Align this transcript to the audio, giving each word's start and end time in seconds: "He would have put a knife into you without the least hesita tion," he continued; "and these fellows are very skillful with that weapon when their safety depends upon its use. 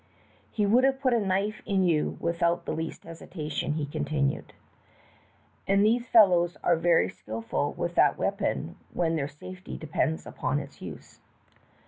"He 0.49 0.65
would 0.65 0.83
have 0.83 0.99
put 0.99 1.13
a 1.13 1.19
knife 1.19 1.61
into 1.63 1.85
you 1.91 2.17
without 2.19 2.65
the 2.65 2.73
least 2.73 3.03
hesita 3.03 3.51
tion," 3.51 3.73
he 3.73 3.85
continued; 3.85 4.51
"and 5.67 5.85
these 5.85 6.07
fellows 6.07 6.57
are 6.63 6.75
very 6.75 7.07
skillful 7.07 7.73
with 7.73 7.93
that 7.93 8.17
weapon 8.17 8.77
when 8.93 9.15
their 9.15 9.27
safety 9.27 9.77
depends 9.77 10.25
upon 10.25 10.57
its 10.57 10.81
use. 10.81 11.19